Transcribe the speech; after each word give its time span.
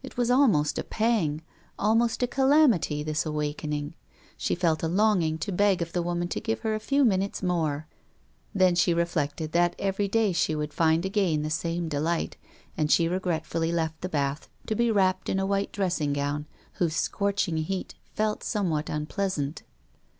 It 0.00 0.16
was 0.16 0.30
almost 0.30 0.78
a 0.78 0.84
pang, 0.84 1.42
almost 1.76 2.22
a 2.22 2.28
calamity, 2.28 3.02
this 3.02 3.26
awakening; 3.26 3.94
she 4.36 4.54
felt 4.54 4.84
a 4.84 4.86
longing 4.86 5.38
to 5.38 5.50
beg 5.50 5.82
of 5.82 5.92
the 5.92 6.04
woman 6.04 6.28
to 6.28 6.40
give 6.40 6.60
her 6.60 6.76
a 6.76 6.78
few 6.78 7.04
minutes 7.04 7.42
more; 7.42 7.88
then 8.54 8.76
she 8.76 8.94
reflected 8.94 9.50
that 9.50 9.74
every 9.80 10.06
day 10.06 10.30
she 10.32 10.54
would 10.54 10.72
find 10.72 11.04
again 11.04 11.42
the 11.42 11.50
same 11.50 11.88
delight, 11.88 12.36
and 12.76 12.92
she 12.92 13.08
regretfully 13.08 13.72
left 13.72 14.02
the 14.02 14.08
bath 14.08 14.48
to 14.68 14.76
be 14.76 14.88
wrapped 14.88 15.28
in 15.28 15.40
a 15.40 15.46
white 15.46 15.72
dressing 15.72 16.12
gown 16.12 16.46
whose 16.74 16.94
scorching 16.94 17.56
heat 17.56 17.96
felt 18.14 18.44
somewhat 18.44 18.88
unpleasant. 18.88 19.64